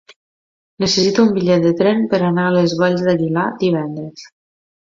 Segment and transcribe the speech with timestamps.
[0.83, 4.29] Necessito un bitllet de tren per anar a les Valls d'Aguilar divendres.